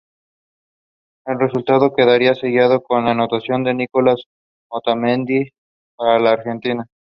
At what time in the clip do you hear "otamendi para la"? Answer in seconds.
4.71-6.31